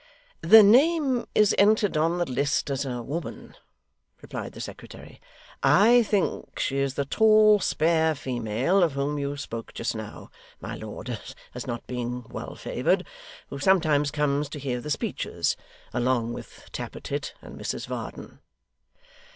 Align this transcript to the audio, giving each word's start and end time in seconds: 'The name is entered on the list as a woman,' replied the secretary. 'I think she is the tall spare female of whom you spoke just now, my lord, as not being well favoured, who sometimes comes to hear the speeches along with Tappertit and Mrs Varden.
'The 0.41 0.63
name 0.63 1.25
is 1.35 1.53
entered 1.59 1.95
on 1.95 2.17
the 2.17 2.25
list 2.25 2.71
as 2.71 2.85
a 2.87 3.03
woman,' 3.03 3.53
replied 4.23 4.53
the 4.53 4.59
secretary. 4.59 5.21
'I 5.61 6.01
think 6.01 6.57
she 6.57 6.79
is 6.79 6.95
the 6.95 7.05
tall 7.05 7.59
spare 7.59 8.15
female 8.15 8.81
of 8.81 8.93
whom 8.93 9.19
you 9.19 9.37
spoke 9.37 9.75
just 9.75 9.93
now, 9.95 10.31
my 10.59 10.73
lord, 10.73 11.19
as 11.53 11.67
not 11.67 11.85
being 11.85 12.23
well 12.31 12.55
favoured, 12.55 13.05
who 13.51 13.59
sometimes 13.59 14.09
comes 14.09 14.49
to 14.49 14.57
hear 14.57 14.81
the 14.81 14.89
speeches 14.89 15.55
along 15.93 16.33
with 16.33 16.67
Tappertit 16.71 17.35
and 17.39 17.55
Mrs 17.55 17.85
Varden. 17.85 18.39